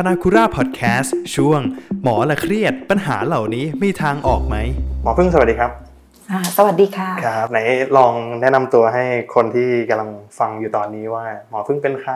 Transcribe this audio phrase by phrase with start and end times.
[0.00, 1.60] พานาคุราพอดแคสต์ช่วง
[2.02, 4.56] หมอละเครียดปัญหาเหล่านี้มีทางออกไหม
[5.02, 5.70] หมอพึ่งสวัสดีครับ
[6.30, 7.58] อ่าสวัสดีค่ะครับไหน
[7.96, 12.12] ลองแนะนำตัวให้คนที่กำลังฟังอยู่ตอนนี้ว่า หมอพึ่งเป็นใคร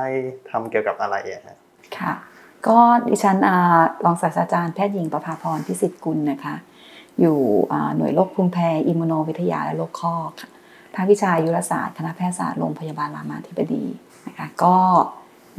[0.50, 1.56] ทำเกี่ยวกับอะไรอะฮะ
[1.98, 2.12] ค่ะ
[2.66, 6.54] ก็ดิฉันอ่ารองศาสตราจารย์แพทย์หญิงประภาพรพิสิทธิ์กุลนะคะ
[7.20, 7.38] อยู่
[7.72, 10.48] อ่าหน่วยโรคภูมิแพ้อิมมูโนวิทยาและโรคข้อค่ะ
[10.94, 13.84] ภาควิชายุรศาสตร์คณะแพทยศาสตร์โรงพยาบาลรามาธิบดี
[14.26, 14.76] นะคะก็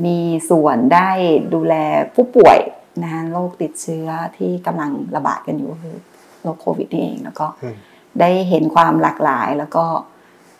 [0.05, 0.17] มี
[0.49, 1.09] ส่วนได้
[1.53, 1.75] ดูแล
[2.15, 2.59] ผู้ป่วย
[3.03, 5.95] นะคะโรคติดเชื้อที่กำลังระบาดกันอยู่ก็คือ
[6.41, 7.75] โรคโควิดนี่เองแล้วก็อืม
[8.19, 9.85] ได้เห็นความหลากหลายแล้วก็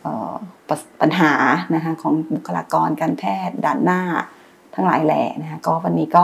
[0.01, 0.33] เอ่อ
[0.69, 1.33] ปะปัญหา
[1.75, 4.01] นะคะของบุคลากรการแพทย์ด่านหน้า
[4.73, 6.23] ทั้งหลายแหล่นะคะก็วันนี้ก็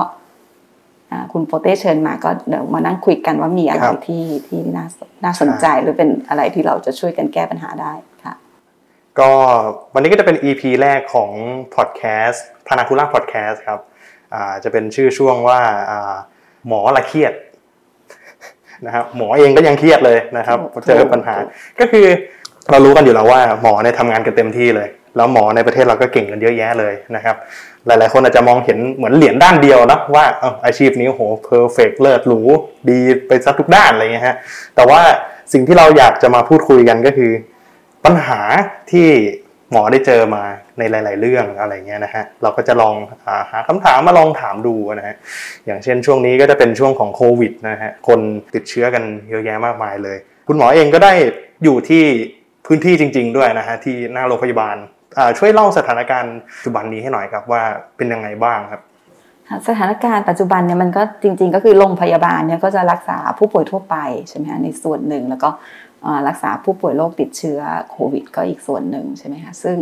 [1.12, 4.86] อ่าคุณโปเต้เชิญมาก็เดี๋ยวมานั่งคุยกันว่ามีอะไรที่ที่น่า
[5.24, 8.36] น่าสนใจหรือเป็นอะไรที่เราจะช่วยกันแก้ปัญหาได้ค่ะ
[9.20, 9.32] ก็
[9.94, 11.32] วันนี้ก็จะเป็น EP แรกของ
[11.76, 13.80] พอดแคสต์ พานาคุล่าพอดแคสต์ครับ
[14.34, 15.60] อ่าจะเป็นชื่อช่วงว่า
[15.92, 16.14] อ่า
[16.68, 17.34] หมอละเครียด
[18.86, 21.36] นะครับหมอเองก็ยังเครียดเลยนะครับถูกเจอปัญหา
[21.80, 22.06] ก็คือ
[22.72, 27.36] เรารู้กันอยู่แล้วว่าหมอเนี่ยทำงานกันเต็มที่เลย แล้วหมอในประเทศเราก็เก่งกันเยอะแยะเลยนะครับ
[27.88, 32.40] หลายๆ คนอาจจะมองเห็นเหมือนเหรียญด้านเดียวนะว่าเอ้าอาชีพนี้โห perfect เลิศหรู
[32.90, 34.36] ดีไปซะทุกด้านอะไรเงี้ยฮะ
[34.76, 35.02] แต่ว่า
[35.54, 37.32] สิ่งที่เราอยากจะมาพูดคุยกันก็คือ
[38.06, 38.40] ปัญหา
[38.92, 39.08] ที่
[39.72, 40.44] หมอได้เจอมา
[40.80, 42.96] ในหลาย ๆ เรื่องอะไรเงี้ยนะฮะเราก็จะลอง
[43.28, 45.16] อาหาคำถามมาลองถามดูนะฮะ
[45.66, 48.20] อย่างเช่นช่วงนี้ก็จะเป็นช่วงของโควิดนะฮะคน
[48.54, 51.14] ติดเชื้อกันเยอะแยะมากมายเลย คุณหมอเองก็ได้
[51.64, 52.04] อยู่ที่
[52.66, 54.76] พื้นที่จริง ๆ ด้วยนะฮะที่หน้าโรงพยาบาล
[55.38, 57.64] ช่วยเล่าสถานการณ์ปัจจุบันนี้ให้หน่อยครับว่า
[57.98, 58.82] เป็นยังไงบ้างครับ
[59.68, 63.96] สถานการณ์ปัจจุบันเนี่ยมันก็จริง ๆ ก็คือโรงพยาบาลเนี่ยก็จะรักษาผู้ป่วยทั่วไป
[64.30, 65.50] ใช่ไหมคะในส่วนหนึ่งแล้วก็
[66.28, 67.60] รักษาผู้ป่วยโรคติดเชื้อ
[67.92, 69.78] โควิด ก็อีกส่วนหนึ่งใช่ไหมคะซึ่ง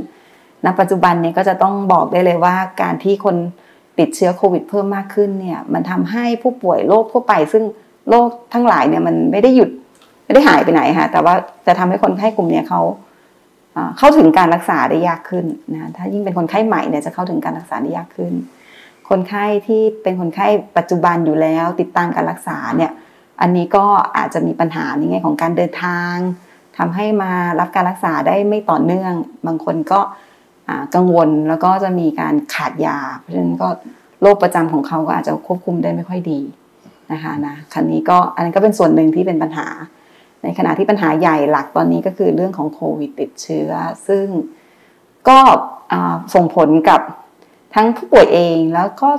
[0.66, 3.36] ณปัจจุบันเนี่ยก็จะต้องบอกได้เลยว่าการที่คน
[4.00, 7.64] ติดเชื้อโควิด เพิ่มมากขึ้นเนี่ยมันทำให้ผู้ป่วยโรคทั่วไป ซึ่ง
[8.10, 9.70] โรคทั้งหลายเนี่ยมันไม่ได้หยุด
[10.26, 11.34] ไม่ได้หายไปไหนค่ะแต่ว่า
[11.68, 12.82] จะทำให้คนไข้กลุ่มนี้เขา
[13.98, 18.34] เข้าถึงการรักษาได้ยากขึ้นนะถ้ายิ่งเป็นคนไข้ใหม่เนี่ยจะเข้าถึงการรักษาได้ยากขึ้น
[19.10, 20.48] คนไข้ที่เป็นคนไข้
[20.78, 22.92] ปัจจุบันอยู่แล้ว ติดตามการรักษาเนี่ย
[23.42, 23.86] อันนี้ก็
[24.18, 26.16] อาจจะมีปัญหาในแง่ของการเดินทาง
[26.78, 29.14] ทำให้มารับการรักษาได้ไม่ต่อเนื่อง
[29.48, 30.00] บางคนก็
[30.96, 33.70] กังวลแล้วก็จะมีการขาดยา เพราะฉะนั้นก็
[34.22, 36.40] โรคประจำของเขาก็อาจจะควบคุมได้ไม่ค่อยดี
[37.12, 39.68] นะคะนะคันนี้ก็อันนี้นก็เป็นส่วนหนึ่งที่เป็นปัญหา
[40.44, 43.72] ในขณะที่ปัญหาใหญ่หลักตอนนี้ก็คือเรื่องของโควิดติดเชื้อ
[44.08, 44.26] ซึ่ง
[45.30, 45.40] ก็
[46.36, 47.02] ส่งผลกับ
[47.76, 49.10] ทั้งผู้ป่วยเองแล้วก็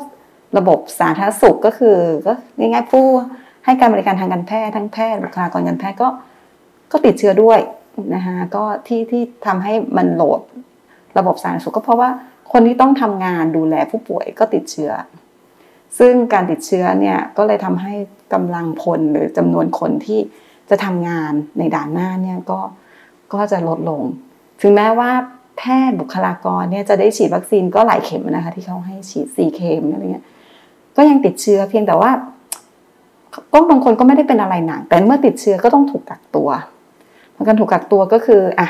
[0.58, 1.96] ระบบสาธารณสุขก็คือ
[2.26, 3.06] ก็ง่ายๆผู้
[3.68, 6.08] ให้การบริการทางการแพทย์ทั้งแพทย์บุคลากรการแพทย์ก็
[6.92, 7.60] ก็ติดเชื้อด้วย
[8.14, 10.40] นะคะก็ที่ที่ทำให้มันโหลด
[11.18, 12.10] ระบบสาธารณสุขก็เพราะว่า
[12.52, 14.92] คนที่ต้องทำงานดูแลผู้ป่วยก็ติดเชื้อ
[15.98, 17.94] ซึ่งการติดเชื้อเนี่ยก็เลยทำให้
[18.32, 20.20] กำลังพลหรือจำนวนคนที่
[20.70, 22.60] จะทำงานในด่านหน้าเนี่ยก็
[23.34, 24.02] ก็จะลดลง
[24.60, 25.10] ถึงแม้ว่า
[25.58, 30.24] แพทย์บุคลากรเนี่ยจะได้ฉีดวัคซีนก็หลายเข็มนะคะที่เขาให้ฉีดสี่เข็มอะไรเงี้ย
[30.96, 32.10] ก็ยังติดเชื้อเพียงแต่ว่า
[33.52, 36.48] ก็บางคนก็ไม่ได้เป็นอะไรหนักแต่เมื่อติดเชื้อก็ต้องถูกกักตัว
[37.46, 38.68] การถูกกักตัวก็คืออะ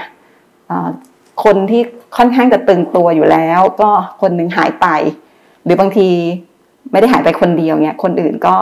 [1.45, 1.83] คนที่
[2.17, 3.91] ค่อนข้างจะตึงตัวอยู่แล้ว ก็
[4.23, 4.87] คนหนึ่งหายไป
[5.65, 6.09] หรือบางที
[6.91, 8.55] ไม่ได้หายไปคนเดียวเนี่ยคนอื่นก็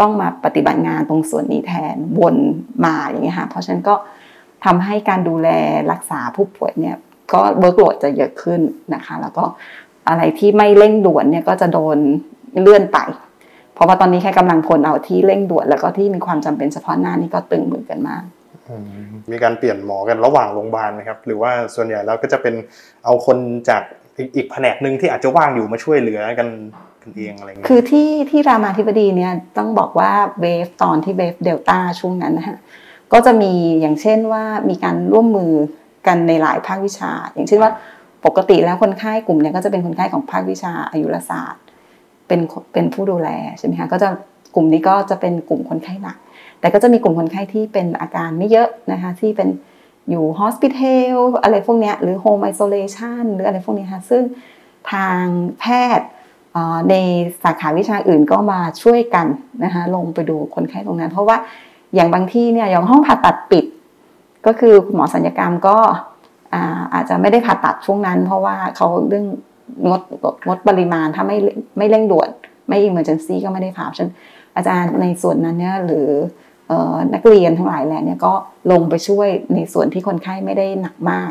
[0.00, 2.36] ต้องมาปฏิบัติงานตรงส่วนนี้แทนวน
[2.84, 3.94] มาอย่างเงี้ยค่ะเพราะฉะนั้นก็
[4.64, 5.48] ทำให้การดูแล
[5.92, 6.96] รักษาผู้ป่วยเนี่ย
[7.32, 8.60] ก็เวิร์กโหลดจะเยอะขึ้น
[8.94, 9.44] นะคะ แล้วก็
[10.08, 11.98] อะไรที่ไม่เร่งด่วนเนี่ยก็จะโดน
[12.62, 12.98] เลื่อนไป
[13.80, 18.24] ราะว่าตอนนี้แค่กำลังพลเอาที่เร่งด่วนแล้วก็ที่มีความจำเป็นเฉพาะหน้านี่ก็ตึงมือกันมาก
[18.68, 22.54] อืมมีการเปลี่ยนหมอกันระหว่างโรงพยาบาลไหมครับ หรือว่าส่วนใหญ่แล้วก็จะเป็น
[23.04, 23.82] เอาคนจาก
[24.16, 26.48] อีกอีกแผนกหนึ่งที่อาจจะว่างอยู่มาช่วยเหลือกัน
[27.02, 32.58] กันเองอะไรเงี้ยคือที่ที่รามาธิบดีเนี่ยต้องบอกว่าเวฟตอนที่เวฟเดลต้าช่วงนั้นนะฮะ
[33.12, 35.52] ก็จะมีอย่างเช่นว่ามีการร่วมมือ
[36.06, 37.70] กันในหลายภาควิชา อย่างเช่นว่า
[38.26, 41.62] ปกติแล้วคนไข้กลุ่มเนี้ก็จะเป็นคนไข้ของภาควิชาอายุรศาสตร์
[42.30, 42.42] เป็น
[42.72, 44.08] เป็นผู้ดูแลใช่ไหมคะก็จะ
[44.54, 46.16] กลุ่มนี้ก็จะเป็นกลุ่มคนไข้หนัก
[46.60, 49.48] แต่ก็จะมีกลุ่มคนไข้ที่เป็นอาการไม่เยอะนะคะที่เป็น
[50.10, 54.22] อยู่ hospital อะไรพวกเนี้ยหรือ home isolation หรืออะไรพวกนี้ค่ะซึ่ง
[54.92, 55.22] ทาง
[55.60, 55.64] แพ
[55.98, 56.08] ทย์
[56.90, 56.94] ใน
[57.42, 59.26] สาขาวิชาอื่นก็มาช่วยกัน
[59.64, 61.36] นะคะลงไปดูคนไข้ตรงนั้น เพราะว่า
[61.94, 63.64] อย่างบางที่เนี่ยอย่างห้องผ่าตัดปิด
[64.46, 65.76] ก็คือคุณหมอสัญญกรรมก็
[66.54, 66.62] อา
[66.94, 69.26] อาจจะไม่ได้ผ่าตัดช่วงนั้น เพราะว่าเขาเรื่อง
[69.88, 70.00] งด
[70.48, 71.36] งดปริมาณถ้าไม่
[71.78, 72.28] ไม่เร่งด่วน
[72.68, 74.08] ไม่ emergency ก็ไม่ได้ผ่าฉัน
[74.56, 76.08] อาจารย์ในส่วนนั้นเนี่ยหรือ
[76.70, 76.72] อ
[77.14, 78.32] นักเรียนทั้งหลายแหละเนี่ยก็
[78.72, 81.30] ลงไปช่วยในส่วนที่คนไข้ไม่ได้หนักมาก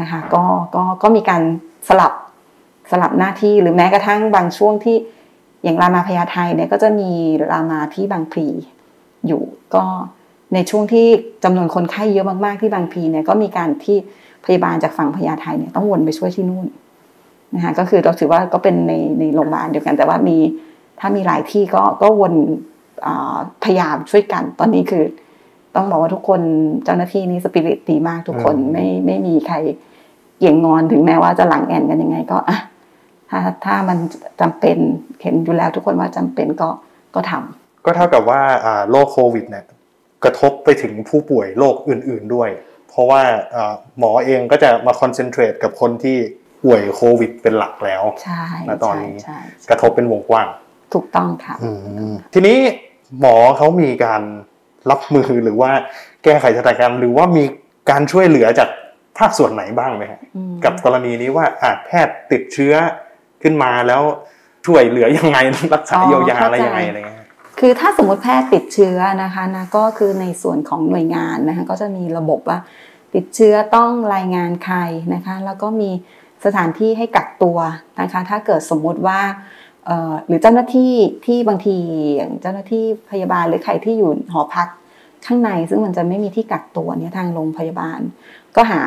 [0.00, 0.42] นะคะก็
[0.74, 1.42] ก็ก็มีการ
[1.88, 2.12] สลับ
[2.90, 4.96] สลับหน้าที่หรือแม้กระทั่งบางช่วงที่
[5.64, 7.10] อย่างรามาพญาไทเนี่ยก็จะมี
[7.52, 8.48] รามาที่บางพลี
[9.26, 9.42] อยู่
[9.74, 9.84] ก็
[10.54, 11.06] ในช่วงที่
[11.44, 13.96] จำนวนคนไข้เยอะมากๆที่บางพลีเนี่ยก็มีการที่
[14.44, 16.66] พยาบาลจากฝั่งพญาไทเนี่ยต้องวนไปช่วยที่นู่น
[17.54, 20.36] นะคะก็คือเราถือว่าก็เป็นในในโรงพยาบาลเดียวกัน แต่ว่ามี
[21.00, 22.34] ถ้ามีหลายที่ก็ก็วน
[23.64, 25.04] พยายามช่วยกัน ตอนนี้คือ
[25.76, 26.40] ต้องบอกว่าทุกคน
[26.84, 29.56] เจ้าหน้าที่นี่สปิริตดีมากทุกคนไม่ไม่มีใคร
[30.38, 32.58] เกี่ยงงอนถึงแม้ว่าจะหลังแอนกันยังไงก็อะ
[33.30, 33.98] ถ้าถ้ามัน
[34.40, 34.76] จำเป็น
[35.22, 36.68] เห็นอยู่แล้วทุกคนว่าจำเป็นก็
[37.14, 38.40] ก็ทำก็เท่ากับว่า
[38.90, 39.64] โรคโควิดเนี่ย
[40.24, 42.48] กระทบไปถึงผู้ป่วยโรคอื่น ๆด้วย
[42.88, 43.22] เพราะว่า
[43.98, 46.18] หมอเองก็จะมาคอนเซนเทรตกับคนที่
[46.64, 49.16] ป่วยโควิดเป็นหลักแล้วใช่ณตอนนี้
[49.70, 50.48] กระทบเป็นวงกว้าง
[50.94, 51.56] ถูกต้องค่ะ
[52.34, 52.58] ทีนี้
[53.20, 54.22] หมอเขามีการ
[54.90, 55.70] รับมือหรือว่า
[56.24, 57.44] แก้ไขสถานการณ์หรือว่ามี
[57.90, 58.68] การช่วยเหลือจาก
[59.18, 60.20] ภาคส่วนไหนบ้างไหมฮะ
[60.64, 62.74] กับกรณีนี้ว่าอาจแพทย์ติดเชื้อ
[63.42, 64.02] ขึ้นมาแล้ว
[64.66, 65.38] ช่วยเหลือยังไง
[65.74, 67.26] รักษาเยียวยาอะไรยังไงอะไรเงี้ย
[67.60, 72.58] คือถ้าสมมติแพทย์ติดเชื้อนะคะนะก็คือในส่วนของหน่วยงานนะคะก็จะมีระบบว่า
[73.14, 74.78] ติดเชื้อต้องรายงานใคร
[75.14, 75.90] นะคะ แล้วก็มี
[76.44, 77.58] สถานที่ให้กักตัว
[78.00, 79.20] นะคะถ้าเกิดสมมุติว่า
[80.26, 80.94] หรือเจ้าหน้าที่
[81.26, 81.76] ที่บางที
[82.16, 84.68] อย่างเจ้าหน้าที่พยาบาลหรือใครที่อยู่หอพัก
[85.26, 88.00] ข้างใน ซึ่งมันจะไม่มีที่กักตัวเนี่ยทางโรงพยาบาล
[88.56, 88.80] ก็หา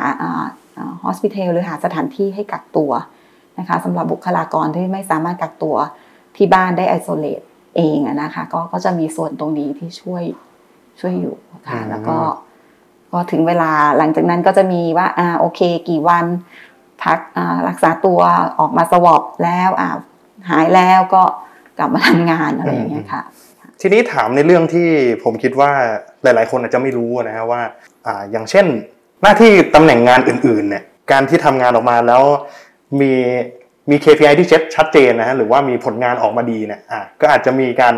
[1.02, 2.90] ฮอสพิทอลหรือหาสถานที่ให้กักตัว
[3.58, 5.76] นะคะสำหรับบุคลากรที่ไม่สามารถกักตัว
[6.36, 7.40] ที่บ้านได้ไอโซเลต
[7.76, 10.24] เองนะคะก็ก็จะมีส่วนตรงนี้ที่ช่วย
[11.00, 11.36] ช่วยอยู่
[11.68, 12.16] ค่ะแล้วก็
[13.12, 16.24] ก็ถึงเวลาหลังจากนั้นก็จะมีว่าอ่าโอเค กี่วัน
[17.04, 17.18] พัก
[17.68, 18.20] รักษาตัว
[18.58, 19.90] ออกมาสวอปแล้วอ่า
[20.50, 21.22] หายแล้วก็
[21.78, 23.22] กลับมาทำงานอะไรอย่างเงี้ยค่ะ
[23.80, 24.88] ทีนี้ถามในเรื่องที่
[25.24, 25.70] ผมคิดว่า
[26.22, 27.62] หลาย ๆ คนอาจจะไม่รู้นะฮะว่า
[28.06, 28.66] อ่าอย่างเช่น
[29.22, 32.22] หน้าที่ตำแหน่งงานอื่น ๆ เนี่ยการที่ทำงานออกมาแล้ว
[33.00, 33.12] มี
[33.90, 37.94] มี KPI ที่เช็ดชัดเจนนะฮะหรือว่ามีผลงานออกมาดีเนี่ยอ่าก็อาจจะมีการ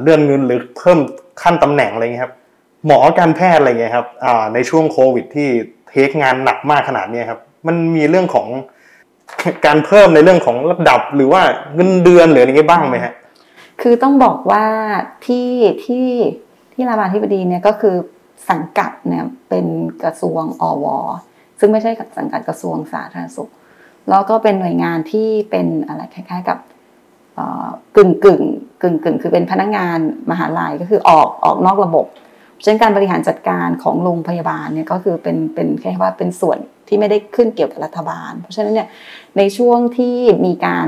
[0.00, 0.98] เลื่อนเงินหรือเพิ่ม
[1.42, 2.34] ขั้นตำแหน่งอะไรเงี้ยครับ
[2.86, 4.06] หมอการแพทย์อะไรเงี้ยครับ
[4.54, 5.48] ในช่วงโควิดที่
[5.88, 8.48] เทคงานหนักมากขนาดนี้ครับ มันมีเรื่องของ
[9.66, 11.42] การเพิ่มในเรื่องของระดับหรือว่า
[11.74, 13.14] เงินเดือนหรืออะไรเงี้ยบ้างไหมฮะ
[13.82, 14.64] คือต้องบอกว่า
[15.26, 15.50] ที่
[15.84, 16.08] ที่
[16.72, 17.94] ที่รามาธิบดีเนี่ยก็คือ
[18.50, 19.66] สังกัดเนี่ยเป็น
[20.02, 20.86] กระทรวงอว
[21.60, 23.50] ซึ่งไม่ใช่สังกัดกระทรวงสาธารณสุข
[24.10, 26.58] แล้วก็เป็นหน่วยงานที่เป็นอะไรคล้ายๆกับ
[27.96, 28.42] กึ่งกึ่ง
[28.82, 29.98] กึ่งกึ่งคือเป็นพนักงาน
[30.30, 32.06] มหาลัยก็คือออกออกนอกระบบ
[32.62, 38.88] เช่นการบริหารจัดการของโรงพยาบาลเนี่ยก็คือเป็นเป็นแค่ว่าเป็นส่วน ที่ไม่ได้ขึ้นเกี่ยวกับรัฐบาล เพราะฉะนั้นเนี่ย
[39.38, 40.86] ในช่วงที่มีการ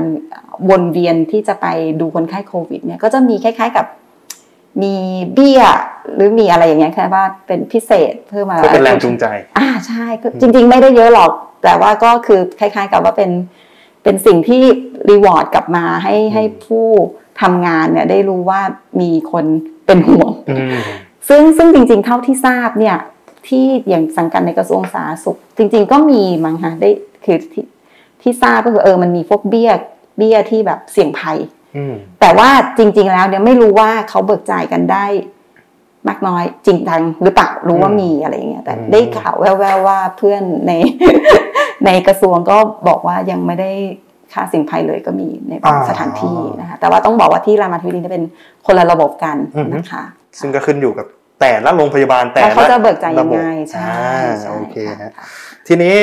[0.69, 1.67] วนเวียนที่จะไป
[1.99, 3.85] ดูคนไข้โควิดเนี่ยก็จะมีคล้ายๆกับ
[4.83, 4.95] มี
[5.33, 5.63] เบี้ย
[6.15, 9.25] หรือมีอะไรอย่างเงี้ยแค่ว่าเป็นพิเศษเพิ่มมาเป็นแรงจูงใจ
[9.57, 10.05] อ่าใช่
[10.41, 11.31] จริง ๆ ไม่ได้เยอะหรอก
[11.63, 13.31] แต่ว่าก็คือคล้าย ๆ กับว่าเป็น
[14.03, 14.63] เป็นสิ่งที่
[15.09, 16.87] รีวอร์ดกลับมาให้ให้ผู้
[17.41, 18.61] ทำงานเนี่ยได้รู้ว่า
[19.01, 19.45] มีคน
[19.85, 20.31] เป็นห่วง
[21.29, 22.97] ซึ่งซึ่งจริง ๆ เท่าที่ทราบเนี่ย
[23.47, 26.89] ที่อย่างสังกัดในกระทรวงสาธารณสุข จริง ๆ ก็มีมั้งคะได้
[27.25, 27.65] คือที่
[28.21, 29.71] ที่ทราบก็คือเออมันมีพวกเบี้ย
[30.17, 31.37] เบี้ยที่แบบเสี่ยงภัย
[32.21, 35.05] แต่ว่าจริง ๆ แล้วเนี่ยไม่รู้ว่าเขาเบิกจ่ายกันได้
[36.07, 40.71] มากน้อยจริงจังหรือเปล่ารู้ว่ามีอะไรอย่างเงี้ยแต่ได้ข่าวแว่วๆว่าเพื่อนใน
[41.85, 43.71] ในกระทรวงก็บอกว่ายังไม่ได้
[44.33, 48.23] ค่าสิ่งภัยเลยก็มีในบางสถานที่นะคะแต่ว่าต้องบอกว่าที่รามาธิบดีจะเป็น
[48.65, 49.37] คนละระบบกัน
[49.75, 50.03] นะคะ
[50.39, 51.07] ซึ่งก็ขึ้นอยู่กับ
[51.41, 54.05] แต่ละโรงพยาบาลแต่ละเขาจะเบิกจ่ายยังไงใช่
[54.49, 55.11] โอเคฮะ
[55.67, 55.95] ทีนี้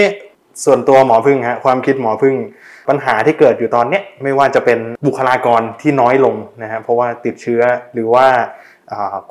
[0.64, 2.34] ส่วนตัวหมอพึ่งฮะความคิดหมอพึ่ง
[2.88, 7.62] ปัญหาที่เกิดอยู่ตอนนี้ไม่ว่าจะเป็นบุคลากรที่น้อยลงนะฮะเพราะว่าติดเชื้อ
[7.94, 8.26] หรือว่า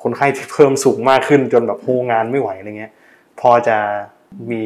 [0.01, 2.91] คนไข้ที่เพิ่มสูงมากขึ้นจนแบบโฮงานไม่ไหวอะไรเงี้ย
[3.39, 3.77] พอจะ
[4.51, 4.63] มี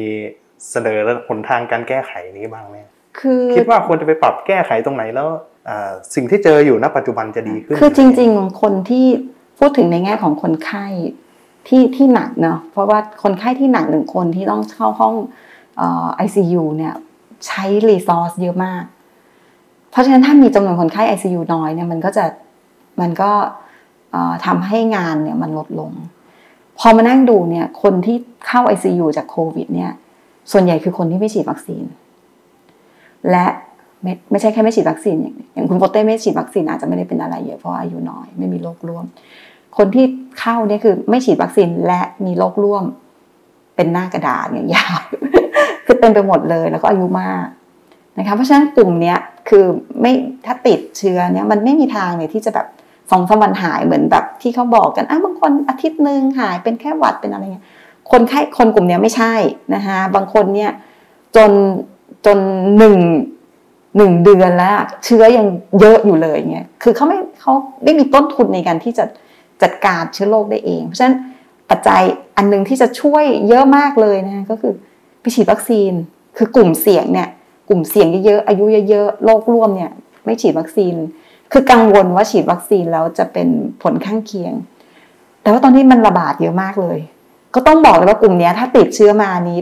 [0.70, 2.76] เสนอหนทางการแก้ไขนี้บ้างไหม
[3.18, 5.28] คือคิดว่าควรจะไปปรับแก้ไขตรงไหนแล้ว
[6.14, 9.06] สิ่งที่เจออยู่ณปัจจุบันจะดีขึ้น คือจริง ๆ คนที่
[9.58, 10.86] พูดถึงในแง่ของคนไข้
[11.68, 15.14] ที่ที่หนักเนาะเพราะว่าคนไข้ที่หนักหนึ่งคนที่ต้องเข้าห้อง
[16.14, 16.94] ไอซียูเนี่ย
[17.46, 18.84] ใช้รีซอสเยอะมาก
[19.90, 22.24] เพราะฉะนั้นถ้ามีจำนวนคนไข้ ICU น้อยเนี่ยมันก็จะ
[23.00, 23.30] มันก็
[24.46, 25.92] ทำให้งานเนี่ยมันลดลง
[26.78, 28.16] พอมานั่งดูเนี่ยคนที่
[28.46, 29.92] เข้า ICU จากโควิดเนี่ย
[30.52, 31.84] ส่วนใหญ่คือคนที่ไม่ฉีดวัคซีน
[33.30, 33.46] และ
[34.02, 35.16] ไม่ไม่ใช่แค่ไม่ฉีดวัคซีน
[35.52, 39.04] อย่างคุณโปเต้ไม่ฉีดวัคซีนอาจจะไม่ได้เป็นอะไรเยอะเพราะอายุน้อยไม่มีโรคร่วม
[39.78, 40.06] คนที่
[40.38, 42.84] เข้าเนี่ยคือ ไม่ฉีดวัคซีนและมีโรคร่วม
[43.76, 44.98] เป็นหน้ากระดาษเนี่ยยาว
[45.86, 47.46] คือเต็มไปหมดเลยแล้วก็อายุมาก
[48.18, 49.64] นะคะเพราะฉะนั้นกลุ่มเนี้ยคือ
[50.00, 50.12] ไม่
[50.46, 52.66] ถ้าติดเชื้อเนี่ยมันไม่มีทางเลยที่จะแบบ
[53.10, 57.66] สองสามวันหายเหมือนแบบที่เขาบอกกันอะบางคนอาทิตย์หนึ่งหายเป็นแค่หวัดเป็นอะไรเงี้ย
[58.10, 59.34] คนไข้คนกลุ่มนี้ไม่ใช่
[59.74, 60.70] นะคะบางคนเนี่ย
[61.36, 61.50] จน
[62.26, 62.38] จน
[62.78, 62.98] หนึ่ง
[63.96, 64.74] หนึ่งเดือนแล้ว
[65.04, 65.46] เชื้อยัง
[65.80, 67.52] เยอะอยู่เลยเงี้ยคือเขาไม่เขา
[67.84, 69.04] ไม่มีต้นทุนในการที่จะ
[69.62, 71.16] จัดการเชื้อโรคได้เอง เพราะฉะนั้น
[71.70, 72.02] ปัจจัย
[72.36, 74.72] อันหนึงที่จะช่วยเยอะมากเลยนะก็คือ
[75.20, 75.92] ไปฉีดวัคซีน
[76.36, 77.28] คือกลุ่มเสี่ยงเนี่ย
[77.68, 79.90] กลุ่มเสี่ยงเยอะๆอายุเยอะๆโรคร่วมเนี่ย
[80.24, 80.94] ไม่ฉีดวัคซีน
[81.52, 83.48] คือกังวลว่าฉีดวัคซีนแล้วจะเป็น
[83.82, 84.52] ผลข้างเคียง
[85.42, 86.98] แต่ว่าตอนนี้มันระบาดเยอะมากเลย
[87.54, 89.58] ก็ต้องบอกเลยว่ากลุ่มนี้ถ้าติดเชื้อมานี้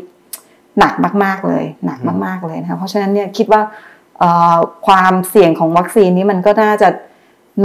[0.79, 3.61] หนักมากๆเลย หนักมากๆเลยนะคะเพราะฉะนั้นเนี่ยคิดว่า
[4.87, 6.89] ความเสี่ยงของวัคซีนนี้มันก็น่าจะ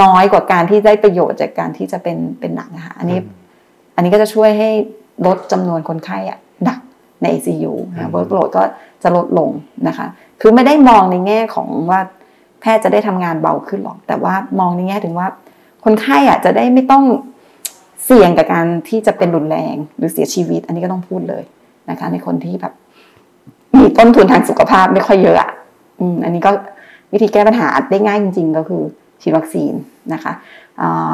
[0.02, 3.20] น้อยกว่าการที่ได้ประโยชน์จากการที่จะเป็นเป็นหนักนะคะอันนี้
[3.96, 4.70] อันนี้ก็จะช่วยให้
[5.26, 6.80] ลดจำนวนคนไข้อะหนัก
[7.22, 8.64] ใน ICU นะ workload ก็
[9.04, 9.50] จะลดลง
[9.88, 10.08] นะคะ
[10.42, 12.00] คือไม่ได้มองในแง่ของว่า
[12.62, 15.28] แพทย์จะได้ทำงานเบาขึ้นหรอก แต่ว่ามองในแง่ถึงว่า
[15.86, 17.04] คนไข้อะจะได้ไม่ต้อง
[18.06, 21.44] เสี่ยงกับการที่จะเป็นรุนแรงหรือเสียชีวิต อันนี้ก็ต้องพูดเลย
[21.90, 22.74] นะคะ ในคนที่แบบ
[23.78, 25.52] มีต้นทุนทางสุขภาพไม่ค่อยเยอะอะ
[26.00, 26.52] อืมอันนี้ก็
[27.14, 28.84] วิธีแก้ปัญหาได้ง่ายจริง ๆ ก็คือ
[29.22, 29.74] ฉีดวัคซีน
[30.14, 30.34] นะคะ
[30.82, 31.14] อ่า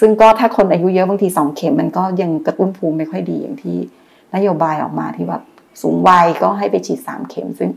[0.00, 3.76] ซึ่งก็ถ้าคนอายุเยอะบางทีสองเข็มมันก็ยังกระตุ้นภูมิไม่ค่อยดีอย่างที่
[4.34, 5.42] นโยบายออกมาที่แบบ
[5.82, 7.70] สูงวัยก็ให้ไปฉีดสามเข็ม ซึ่ง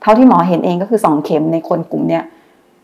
[0.00, 2.24] เท่าที่หมอเห็นเองก็คือสองเข็มในคนกลุ่มเนี้ย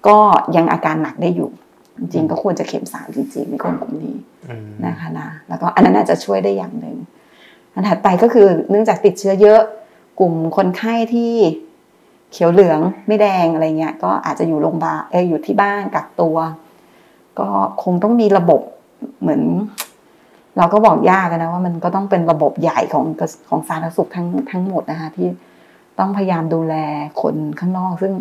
[0.06, 0.18] ก็
[0.56, 1.50] ยังอาการหนักได้อยู่
[1.98, 4.16] จริงๆก็ควรจะเข็มสามจริงๆในคนกลุ่มนี้
[4.46, 6.96] อืมนะคะนะแล้วก็อันนั้นอาจจะช่วยได้อย่างหนึ่ง
[7.74, 9.60] อันถัดไปก็คือเนื่องจากติดเชื้อเยอะ
[10.20, 11.32] กลุ่มคนไข้ที่
[12.34, 16.36] เขียวเหลืองไม่แดงอะไรเงี้ยก็อาจจะอยู่โรงพยาบาลเอออยู่ที่บ้านกักตัว
[17.38, 17.48] ก็
[17.82, 18.60] คงต้องมีระบบ
[19.20, 19.42] เหมือน
[20.58, 23.04] เราก็บอกยากนะว่ามันก็ต้องเป็นระบบใหญ่ของ
[23.48, 25.28] ของสาธารณสุขทั้งทั้งหมดนะคะที่
[25.98, 26.74] ต้องพยายามดูแล
[27.22, 28.12] คนข้างนอก ซึ่ง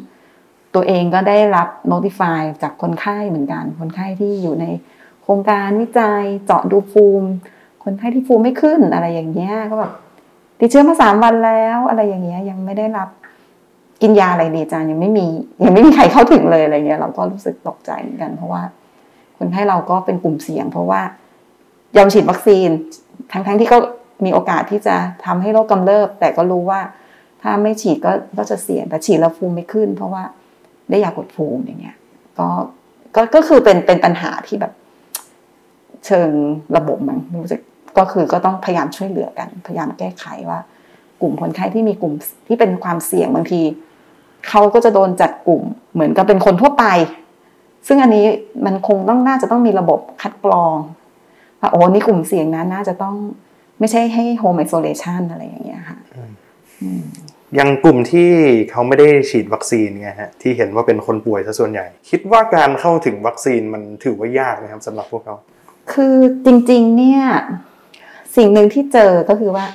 [0.76, 4.66] ตัวเองก็ได้รับ notify จากคนไข้เหมือนกัน คนไข้ที่อยู่ใน
[5.24, 7.28] โครงการวิจัยเจาะดูภูมิ
[7.84, 9.92] คนไข้ที่ภูมิไม่ขึ้นอะไรอย่างเงี้ยก็แบบ
[10.60, 13.10] ติดเชื้อมาสามวันแล้วอะไรอย่างเงี้ยยังไม่ได้รับ
[14.04, 15.28] กินยาอะไรดีจารย์ยังไม่มี
[15.64, 18.62] ยังไม่มีใครเข้าถึงเลยอะไรเงี้ย เราก็รู้สึกตกใจเหมือนกัน เพราะว่า
[19.38, 21.02] คนไข้เราก็เป็นกลุ่มเสี่ยง เพราะว่า
[21.98, 22.70] ยอมฉีดวัคซีน
[23.32, 23.78] ทั้งทั้งที่ก็
[24.26, 24.96] มีโอกาสที่จะ
[25.26, 26.82] ทำให้โรคกำเริบ แต่ก็รู้ว่า
[27.42, 30.24] ถ้าไม่ฉีดก็ก็จะเสี่ยงแต่ฉีดแล้วภูมิไม่ขึ้น เพราะว่า
[30.90, 31.98] ได้ยากดภูมิอย่างเงี้ย
[32.40, 32.48] ก็
[33.16, 34.74] ก็ก็คือเป็นเป็นปัญหาที่แบบ
[36.06, 36.30] เชิง
[36.78, 37.62] ระบบมันรู้สึก
[37.98, 40.60] ก็คือก็ต้องพยายามช่วยเหลือกัน พยายามแก้ไขว่า
[41.22, 42.14] กลุ่มคนไข้ที่มีกลุ่ม
[42.48, 43.62] ที่เป็นความเสี่ยงบางที
[44.50, 46.86] เขาก็จะโดนจัดกลุ่ม เหมือนกับเป็นคนทั่วไป
[47.88, 48.26] ซึ่งอันนี้
[48.66, 50.76] มันคงต้องน่าจะต้องมีระบบคัดกรอง
[51.60, 53.16] ว่าโอ้นี่กลุ่มเสี่ยงนะน่าจะต้อง
[53.80, 55.98] ไม่ใช่ให้โฮมไอโซเลชันอะไรอย่างเงี้ยค่ะ
[56.82, 57.04] อืม
[57.60, 58.30] ยังกลุ่มที่
[58.72, 65.36] เขาไม่ได้ฉีดวัคซีนไงฮะที่เห็นว่าเป็นคนป่วยซะส่วนใหญ่ คิดว่าการเข้าถึงวัคซีนมันถือว่ายากนะครับสำหรับพวกเขา
[65.94, 67.22] คือจริงๆเนี่ย
[68.36, 69.66] สิ่งหนึ่งที่เจอก็คือว่า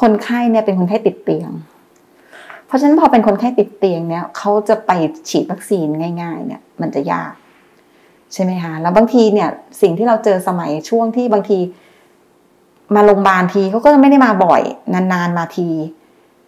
[0.00, 1.50] คนไข้เนี่ยเป็นคนไข้ติดเตียง
[2.70, 4.90] เพราะฉะนั้นพอเป็นคนไข้ติดเตียงเนี่ยเขาจะไป
[5.28, 5.86] ฉีดวัคซีน
[6.22, 7.32] ง่าย ๆ เนี่ยมันจะยาก
[8.32, 9.48] ใช่ไหมคะแล้วบางทีเนี่ย
[9.82, 11.58] สิ่งที่เราเจอสมัยช่วงที่บางที
[12.94, 14.62] มาโรงพยาบาลทีเขาก็ไม่ได้มาบ่อย
[14.94, 15.68] นานๆมาที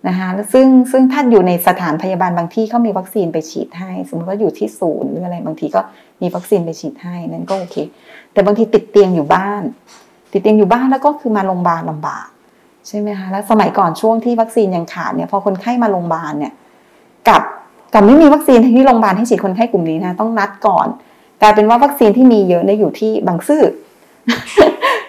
[0.09, 5.81] นะคะซึ่งซึ่งถ้าอยู่ในสถานพยาบาลบางที่เขามีวัคซีนไปฉีดให้ สมมติว่าอยู่ที่ศูนย์หรืออะไรบางทีก็
[6.21, 7.77] มีวัคซีนไปฉีดให้นั่นก็โอเค
[8.33, 9.63] แต่บางทีติดเตียงอยู่บ้าน
[10.33, 12.27] ติดเตียงอยู่บ้านแล้วก็คือมาโรงพยาบาลลำบาก
[12.89, 16.53] ใช่ไหมคะแล้วสมัยก่อนช่วงที่วัคซีนยังขาดเนี่ยพอคนไข้มาโรงพยาบาลเนี่ย
[17.29, 17.43] กับ
[17.95, 20.87] กับไม่มีวัคซีนที่โรงพยาบาลให้ฉีดคนไข้กลุ่มนี้นะต้องนัดก่อน
[21.43, 23.63] กลายเป็นว่าวัคซีนที่มีเยอะเนี่ยอยู่ที่บางซื่อ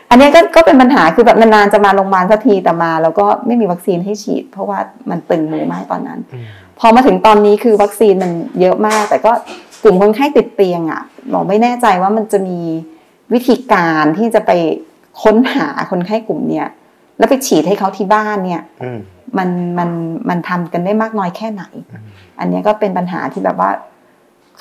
[0.10, 6.20] อันนี้ก็ก็เป็นปัญหาคือแบบนานๆจะมาโรงพยาบาลสักทีแต่มา แล้วก็ไม่มีวัคซีนให้ฉีด เพราะว่ามันตึงมือมากตอนนั้น
[6.80, 9.32] พอมาถึงตอนนี้คือวัคซีนมันเยอะมาก แต่ก็
[9.84, 12.60] กลุ่มคนไข้ติดเตียงอะหมอไม่แน่ใจว่ามันจะมี
[13.34, 14.52] วิธีการที่จะไป
[15.24, 16.68] ค้นหาคนไข้กลุ่มเนี้ย
[17.18, 19.00] แล้วไปฉีดให้เขาที่บ้านเนี่ยอืม
[19.38, 19.90] มันมัน
[20.30, 21.64] มันทำกันได้มากน้อยแค่ไหน
[22.40, 23.72] อันเนี้ยก็เป็นปัญหาที่แบบว่า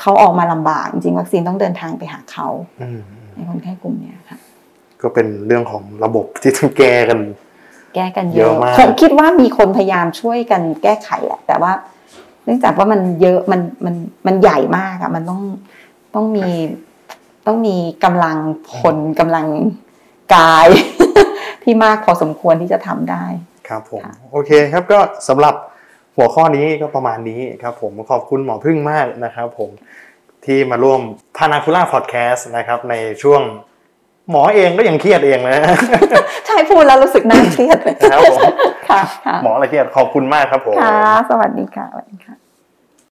[0.01, 2.49] เขาออกมาลำบากจริงๆวัคซีนต้องเดินทางไปหาเขา
[2.83, 2.99] อืม
[3.35, 4.39] ในคนไข้กลุ่มเนี้ยค่ะ
[5.03, 7.21] ก็เป็นเรื่องของระบบที่ต้องแก้กัน
[7.95, 11.73] แก้กันเยเยอะอะมากผมคิดว่ามีคนพยายามช่วยกันแก้ไขแหละ แต่ว่า
[12.45, 13.95] เนื่องจากว่ามันเยอะมันมัน
[14.27, 15.43] มันใหญ่มากอะมันต้อง
[16.15, 16.49] ต้องมี
[17.47, 18.37] ต้องมีกำลัง
[18.81, 19.47] คนกำลัง
[20.35, 20.67] กาย
[21.63, 23.25] ที่มากพอสมควรที่จะทำได้
[23.69, 25.55] ครับผมค่ะโอเคครับก็สำหรับ
[26.17, 29.71] หัวข้อนี้ก็ประมาณนี้ครับผมขอบคุณหมอพึ่งมากนะครับผม
[30.45, 31.01] ที่มาร่วม
[31.37, 33.43] พานาคุล่าพอดแคสต์นะครับในช่วง
[34.31, 35.57] หมอเองก็ยังเครียดเองนะ
[36.47, 38.41] ใช่พูดแล้วรู้สึกน่าเครียดเลยครับผม
[38.89, 41.01] ค่ะค่ะหมออะไรเครียดขอบคุณมากครับผมค่ะ
[41.31, 42.42] สวัสดีค่ะสวัสดีค่ะ